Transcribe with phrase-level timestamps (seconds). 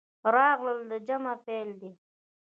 [0.35, 1.91] راغلل د جمع فعل دی.